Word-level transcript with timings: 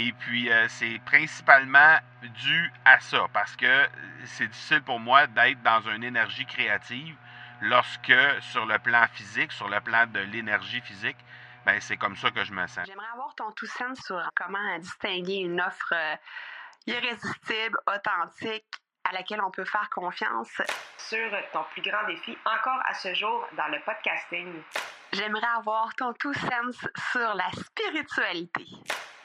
Et 0.00 0.12
puis, 0.12 0.48
euh, 0.48 0.68
c'est 0.68 1.00
principalement 1.04 1.98
dû 2.22 2.72
à 2.84 3.00
ça, 3.00 3.26
parce 3.32 3.56
que 3.56 3.88
c'est 4.26 4.46
difficile 4.46 4.82
pour 4.82 5.00
moi 5.00 5.26
d'être 5.26 5.60
dans 5.62 5.80
une 5.90 6.04
énergie 6.04 6.46
créative 6.46 7.16
lorsque, 7.60 8.14
sur 8.40 8.64
le 8.64 8.78
plan 8.78 9.08
physique, 9.12 9.50
sur 9.50 9.68
le 9.68 9.80
plan 9.80 10.06
de 10.06 10.20
l'énergie 10.20 10.80
physique, 10.82 11.16
ben, 11.66 11.80
c'est 11.80 11.96
comme 11.96 12.14
ça 12.14 12.30
que 12.30 12.44
je 12.44 12.52
me 12.52 12.64
sens. 12.68 12.86
J'aimerais 12.86 13.08
avoir 13.12 13.34
ton 13.34 13.50
tout 13.50 13.66
sens 13.66 13.98
sur 14.06 14.22
comment 14.36 14.78
distinguer 14.78 15.38
une 15.38 15.60
offre 15.60 15.92
euh, 15.92 16.14
irrésistible, 16.86 17.76
authentique, 17.88 18.70
à 19.02 19.12
laquelle 19.12 19.40
on 19.42 19.50
peut 19.50 19.64
faire 19.64 19.90
confiance. 19.90 20.62
Sur 20.96 21.30
ton 21.52 21.64
plus 21.72 21.82
grand 21.82 22.06
défi 22.06 22.38
encore 22.44 22.80
à 22.84 22.94
ce 22.94 23.12
jour 23.14 23.48
dans 23.56 23.66
le 23.66 23.80
podcasting. 23.80 24.62
J'aimerais 25.12 25.56
avoir 25.56 25.92
ton 25.96 26.12
tout 26.12 26.34
sens 26.34 26.86
sur 27.10 27.34
la 27.34 27.50
spiritualité. 27.50 28.66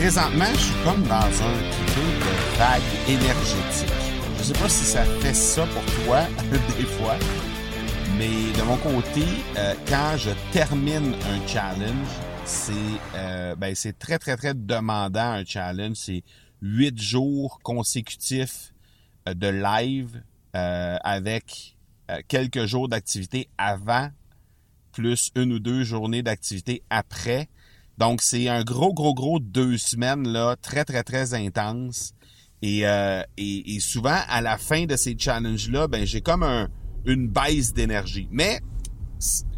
Présentement, 0.00 0.46
je 0.54 0.60
suis 0.60 0.74
comme 0.82 1.02
dans 1.02 1.14
un 1.14 1.58
peu 1.92 2.00
de 2.00 2.58
vague 2.58 2.80
énergétique. 3.06 3.92
Je 4.38 4.44
sais 4.44 4.54
pas 4.54 4.68
si 4.70 4.84
ça 4.84 5.04
fait 5.04 5.34
ça 5.34 5.66
pour 5.66 5.84
toi, 6.04 6.22
des 6.78 6.86
fois, 6.86 7.16
mais 8.16 8.50
de 8.58 8.62
mon 8.62 8.78
côté, 8.78 9.26
euh, 9.58 9.74
quand 9.86 10.16
je 10.16 10.30
termine 10.52 11.12
un 11.12 11.46
challenge, 11.46 12.08
c'est 12.46 12.72
euh, 13.14 13.54
ben, 13.56 13.74
c'est 13.74 13.98
très, 13.98 14.18
très, 14.18 14.38
très 14.38 14.54
demandant 14.54 15.32
un 15.32 15.44
challenge. 15.44 15.96
C'est 15.96 16.24
huit 16.62 16.98
jours 16.98 17.60
consécutifs 17.62 18.72
euh, 19.28 19.34
de 19.34 19.48
live 19.48 20.22
avec 20.54 21.76
quelques 22.26 22.64
jours 22.64 22.88
d'activité 22.88 23.48
avant, 23.58 24.08
plus 24.92 25.30
une 25.36 25.52
ou 25.52 25.58
deux 25.60 25.84
journées 25.84 26.22
d'activité 26.22 26.82
après. 26.88 27.48
Donc, 28.00 28.22
c'est 28.22 28.48
un 28.48 28.64
gros, 28.64 28.94
gros, 28.94 29.12
gros 29.12 29.38
deux 29.38 29.76
semaines, 29.76 30.26
là, 30.26 30.56
très, 30.56 30.86
très, 30.86 31.02
très 31.02 31.34
intense. 31.34 32.14
Et, 32.62 32.86
euh, 32.86 33.22
et, 33.36 33.78
souvent, 33.78 34.16
à 34.26 34.40
la 34.40 34.56
fin 34.56 34.86
de 34.86 34.96
ces 34.96 35.14
challenges-là, 35.18 35.86
ben, 35.86 36.06
j'ai 36.06 36.22
comme 36.22 36.42
un, 36.42 36.68
une 37.04 37.28
baisse 37.28 37.74
d'énergie. 37.74 38.26
Mais 38.30 38.60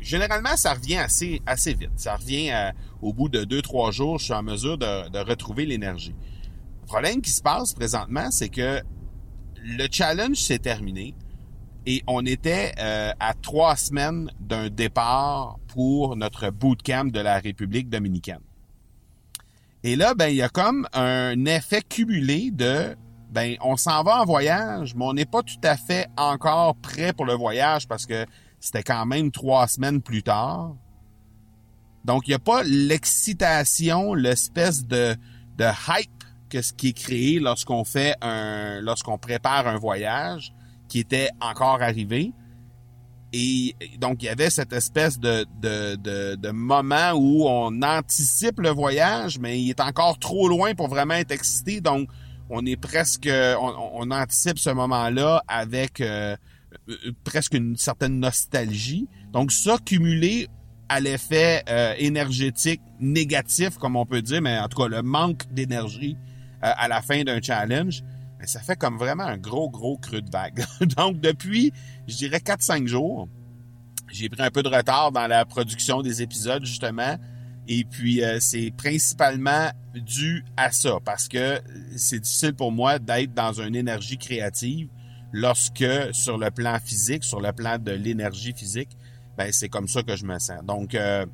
généralement, 0.00 0.56
ça 0.56 0.74
revient 0.74 0.96
assez, 0.96 1.40
assez 1.46 1.72
vite. 1.72 1.92
Ça 1.94 2.16
revient 2.16 2.50
euh, 2.50 2.72
au 3.00 3.12
bout 3.12 3.28
de 3.28 3.44
deux, 3.44 3.62
trois 3.62 3.92
jours, 3.92 4.18
je 4.18 4.24
suis 4.24 4.34
en 4.34 4.42
mesure 4.42 4.76
de, 4.76 5.08
de 5.08 5.18
retrouver 5.20 5.64
l'énergie. 5.64 6.16
Le 6.80 6.86
problème 6.88 7.22
qui 7.22 7.30
se 7.30 7.42
passe 7.42 7.72
présentement, 7.74 8.28
c'est 8.32 8.48
que 8.48 8.82
le 9.62 9.86
challenge 9.88 10.38
s'est 10.38 10.58
terminé 10.58 11.14
et 11.86 12.02
on 12.06 12.24
était 12.24 12.72
euh, 12.78 13.12
à 13.18 13.34
trois 13.34 13.76
semaines 13.76 14.30
d'un 14.40 14.68
départ 14.68 15.58
pour 15.68 16.16
notre 16.16 16.50
bootcamp 16.50 17.06
de 17.06 17.20
la 17.20 17.38
République 17.38 17.88
dominicaine. 17.88 18.40
Et 19.84 19.96
là, 19.96 20.14
ben, 20.14 20.28
il 20.28 20.36
y 20.36 20.42
a 20.42 20.48
comme 20.48 20.86
un 20.92 21.44
effet 21.44 21.82
cumulé 21.82 22.50
de, 22.52 22.96
ben, 23.30 23.56
on 23.60 23.76
s'en 23.76 24.04
va 24.04 24.20
en 24.20 24.24
voyage, 24.24 24.94
mais 24.94 25.04
on 25.04 25.14
n'est 25.14 25.24
pas 25.24 25.42
tout 25.42 25.60
à 25.64 25.76
fait 25.76 26.08
encore 26.16 26.76
prêt 26.76 27.12
pour 27.12 27.26
le 27.26 27.34
voyage 27.34 27.88
parce 27.88 28.06
que 28.06 28.26
c'était 28.60 28.84
quand 28.84 29.04
même 29.06 29.32
trois 29.32 29.66
semaines 29.66 30.00
plus 30.00 30.22
tard. 30.22 30.76
Donc, 32.04 32.26
il 32.26 32.30
n'y 32.30 32.34
a 32.34 32.40
pas 32.40 32.62
l'excitation, 32.62 34.14
l'espèce 34.14 34.86
de, 34.86 35.16
de 35.56 35.64
hype 35.88 36.24
que 36.48 36.62
ce 36.62 36.72
qui 36.72 36.88
est 36.88 36.92
créé 36.92 37.40
lorsqu'on 37.40 37.84
fait 37.84 38.14
un, 38.20 38.80
lorsqu'on 38.80 39.18
prépare 39.18 39.66
un 39.66 39.78
voyage 39.78 40.52
qui 40.92 40.98
était 40.98 41.30
encore 41.40 41.80
arrivé. 41.80 42.34
Et 43.32 43.74
donc, 43.98 44.22
il 44.22 44.26
y 44.26 44.28
avait 44.28 44.50
cette 44.50 44.74
espèce 44.74 45.18
de, 45.18 45.46
de, 45.62 45.96
de, 46.36 46.50
moment 46.50 47.12
où 47.14 47.48
on 47.48 47.80
anticipe 47.80 48.60
le 48.60 48.68
voyage, 48.68 49.38
mais 49.38 49.58
il 49.58 49.70
est 49.70 49.80
encore 49.80 50.18
trop 50.18 50.48
loin 50.48 50.74
pour 50.74 50.88
vraiment 50.88 51.14
être 51.14 51.30
excité. 51.30 51.80
Donc, 51.80 52.10
on 52.50 52.66
est 52.66 52.76
presque, 52.76 53.26
on 53.26 54.10
anticipe 54.10 54.58
ce 54.58 54.68
moment-là 54.68 55.42
avec 55.48 56.02
euh, 56.02 56.36
euh, 56.90 57.12
presque 57.24 57.54
une 57.54 57.78
certaine 57.78 58.20
nostalgie. 58.20 59.08
Donc, 59.32 59.50
ça 59.50 59.78
cumulé 59.82 60.48
à 60.90 61.00
l'effet 61.00 61.62
euh, 61.70 61.94
énergétique 61.96 62.82
négatif, 63.00 63.78
comme 63.78 63.96
on 63.96 64.04
peut 64.04 64.20
dire, 64.20 64.42
mais 64.42 64.58
en 64.58 64.68
tout 64.68 64.82
cas, 64.82 64.88
le 64.88 65.00
manque 65.00 65.50
d'énergie 65.50 66.18
à 66.60 66.86
la 66.86 67.00
fin 67.00 67.24
d'un 67.24 67.40
challenge, 67.40 68.04
ça 68.44 68.60
fait 68.60 68.76
comme 68.76 68.98
vraiment 68.98 69.24
un 69.24 69.38
gros, 69.38 69.70
gros 69.70 69.96
creux 69.98 70.22
de 70.22 70.30
vague. 70.30 70.64
Donc, 70.96 71.20
depuis, 71.20 71.72
je 72.06 72.16
dirais 72.16 72.38
4-5 72.38 72.86
jours, 72.86 73.28
j'ai 74.10 74.28
pris 74.28 74.42
un 74.42 74.50
peu 74.50 74.62
de 74.62 74.68
retard 74.68 75.12
dans 75.12 75.26
la 75.26 75.44
production 75.44 76.02
des 76.02 76.22
épisodes, 76.22 76.64
justement. 76.64 77.16
Et 77.68 77.84
puis, 77.84 78.22
euh, 78.22 78.38
c'est 78.40 78.72
principalement 78.76 79.70
dû 79.94 80.44
à 80.56 80.72
ça, 80.72 80.98
parce 81.04 81.28
que 81.28 81.60
c'est 81.96 82.20
difficile 82.20 82.54
pour 82.54 82.72
moi 82.72 82.98
d'être 82.98 83.32
dans 83.34 83.60
une 83.60 83.76
énergie 83.76 84.18
créative 84.18 84.88
lorsque, 85.32 85.84
sur 86.12 86.38
le 86.38 86.50
plan 86.50 86.78
physique, 86.84 87.24
sur 87.24 87.40
le 87.40 87.52
plan 87.52 87.78
de 87.78 87.92
l'énergie 87.92 88.52
physique, 88.52 88.90
ben, 89.36 89.50
c'est 89.52 89.68
comme 89.68 89.88
ça 89.88 90.02
que 90.02 90.16
je 90.16 90.26
me 90.26 90.38
sens. 90.38 90.62
Donc, 90.64 90.94
euh, 90.94 91.24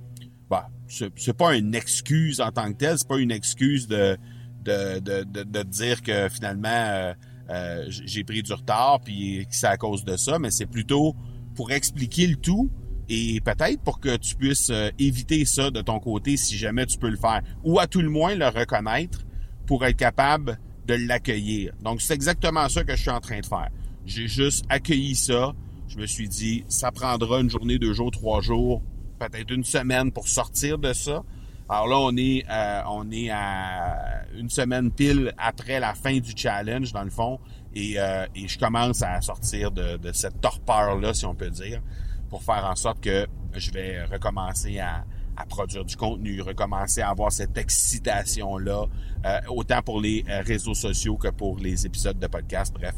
bah, 0.48 0.68
c'est 0.86 1.36
pas 1.36 1.56
une 1.56 1.74
excuse 1.74 2.40
en 2.40 2.52
tant 2.52 2.72
que 2.72 2.78
telle, 2.78 2.98
c'est 2.98 3.08
pas 3.08 3.18
une 3.18 3.32
excuse 3.32 3.88
de 3.88 4.16
de, 4.64 4.98
de, 5.00 5.24
de, 5.24 5.42
de 5.42 5.62
dire 5.62 6.02
que 6.02 6.28
finalement 6.28 6.68
euh, 6.68 7.12
euh, 7.50 7.84
j'ai 7.88 8.24
pris 8.24 8.42
du 8.42 8.52
retard 8.52 9.00
puis 9.00 9.46
que 9.48 9.54
c'est 9.54 9.66
à 9.66 9.76
cause 9.76 10.04
de 10.04 10.16
ça, 10.16 10.38
mais 10.38 10.50
c'est 10.50 10.66
plutôt 10.66 11.14
pour 11.54 11.70
expliquer 11.72 12.26
le 12.26 12.36
tout 12.36 12.70
et 13.08 13.40
peut-être 13.40 13.80
pour 13.82 14.00
que 14.00 14.16
tu 14.16 14.36
puisses 14.36 14.70
euh, 14.70 14.90
éviter 14.98 15.44
ça 15.44 15.70
de 15.70 15.80
ton 15.80 15.98
côté 15.98 16.36
si 16.36 16.56
jamais 16.56 16.84
tu 16.84 16.98
peux 16.98 17.08
le 17.08 17.16
faire 17.16 17.40
ou 17.64 17.78
à 17.78 17.86
tout 17.86 18.02
le 18.02 18.10
moins 18.10 18.34
le 18.34 18.48
reconnaître 18.48 19.24
pour 19.66 19.84
être 19.86 19.96
capable 19.96 20.58
de 20.86 20.94
l'accueillir. 20.94 21.72
Donc 21.82 22.00
c'est 22.00 22.14
exactement 22.14 22.68
ça 22.68 22.84
que 22.84 22.94
je 22.96 23.00
suis 23.00 23.10
en 23.10 23.20
train 23.20 23.40
de 23.40 23.46
faire. 23.46 23.68
J'ai 24.04 24.28
juste 24.28 24.64
accueilli 24.68 25.14
ça. 25.14 25.54
Je 25.86 25.98
me 25.98 26.06
suis 26.06 26.28
dit 26.28 26.64
ça 26.68 26.92
prendra 26.92 27.40
une 27.40 27.48
journée, 27.48 27.78
deux 27.78 27.94
jours, 27.94 28.10
trois 28.10 28.42
jours, 28.42 28.82
peut-être 29.18 29.50
une 29.50 29.64
semaine 29.64 30.12
pour 30.12 30.28
sortir 30.28 30.78
de 30.78 30.92
ça. 30.92 31.22
Alors 31.68 31.86
là, 31.86 31.98
on 31.98 32.16
est, 32.16 32.44
euh, 32.50 32.80
on 32.88 33.10
est 33.10 33.30
à 33.30 34.17
une 34.36 34.50
semaine 34.50 34.90
pile 34.90 35.32
après 35.38 35.80
la 35.80 35.94
fin 35.94 36.18
du 36.18 36.32
challenge, 36.34 36.92
dans 36.92 37.04
le 37.04 37.10
fond, 37.10 37.38
et, 37.74 37.94
euh, 37.98 38.26
et 38.34 38.48
je 38.48 38.58
commence 38.58 39.02
à 39.02 39.20
sortir 39.20 39.70
de, 39.70 39.98
cette 40.12 40.40
torpeur-là, 40.40 41.14
si 41.14 41.26
on 41.26 41.34
peut 41.34 41.50
dire, 41.50 41.80
pour 42.28 42.42
faire 42.42 42.64
en 42.64 42.76
sorte 42.76 43.00
que 43.00 43.26
je 43.54 43.70
vais 43.70 44.04
recommencer 44.04 44.78
à, 44.78 45.04
à 45.36 45.46
produire 45.46 45.84
du 45.84 45.96
contenu, 45.96 46.40
recommencer 46.42 47.00
à 47.00 47.10
avoir 47.10 47.32
cette 47.32 47.56
excitation-là, 47.56 48.86
euh, 49.24 49.40
autant 49.48 49.82
pour 49.82 50.00
les 50.00 50.24
réseaux 50.26 50.74
sociaux 50.74 51.16
que 51.16 51.28
pour 51.28 51.58
les 51.58 51.86
épisodes 51.86 52.18
de 52.18 52.26
podcast. 52.26 52.74
Bref, 52.74 52.94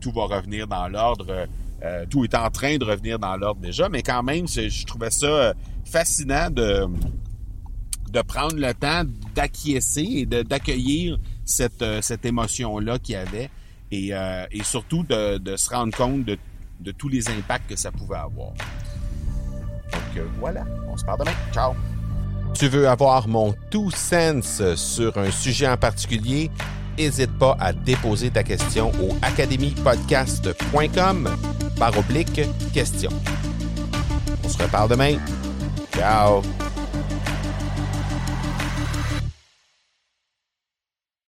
tout 0.00 0.12
va 0.12 0.24
revenir 0.26 0.66
dans 0.68 0.88
l'ordre. 0.88 1.46
tout 2.08 2.24
est 2.24 2.34
en 2.34 2.48
train 2.48 2.78
de 2.78 2.84
revenir 2.84 3.18
dans 3.18 3.36
l'ordre 3.36 3.60
déjà, 3.60 3.88
mais 3.88 4.02
quand 4.02 4.22
même, 4.22 4.46
je 4.46 4.86
trouvais 4.86 5.10
ça 5.10 5.52
fascinant 5.84 6.48
de 6.48 6.86
de 8.12 8.22
prendre 8.22 8.56
le 8.56 8.74
temps 8.74 9.04
d'acquiescer 9.34 10.02
et 10.02 10.26
d'accueillir 10.26 11.18
cette, 11.44 11.82
euh, 11.82 12.00
cette 12.02 12.24
émotion-là 12.24 12.98
qu'il 12.98 13.14
y 13.14 13.16
avait 13.16 13.50
et, 13.90 14.10
euh, 14.12 14.44
et 14.50 14.62
surtout 14.62 15.02
de, 15.02 15.38
de, 15.38 15.56
se 15.56 15.70
rendre 15.70 15.96
compte 15.96 16.24
de, 16.24 16.38
de, 16.80 16.92
tous 16.92 17.08
les 17.08 17.28
impacts 17.28 17.70
que 17.70 17.76
ça 17.76 17.90
pouvait 17.90 18.16
avoir. 18.16 18.50
Donc 18.50 20.16
euh, 20.16 20.26
voilà, 20.38 20.64
on 20.88 20.96
se 20.96 21.04
parle 21.04 21.20
demain. 21.20 21.32
Ciao! 21.52 21.74
Tu 22.54 22.68
veux 22.68 22.86
avoir 22.86 23.28
mon 23.28 23.54
tout 23.70 23.90
sens 23.90 24.62
sur 24.74 25.16
un 25.16 25.30
sujet 25.30 25.68
en 25.68 25.78
particulier? 25.78 26.50
N'hésite 26.98 27.32
pas 27.38 27.56
à 27.58 27.72
déposer 27.72 28.30
ta 28.30 28.42
question 28.42 28.92
au 29.02 29.16
academypodcast.com 29.22 31.30
par 31.78 31.98
oblique 31.98 32.42
question. 32.74 33.10
On 34.44 34.48
se 34.48 34.62
reparle 34.62 34.90
demain. 34.90 35.16
Ciao! 35.94 36.42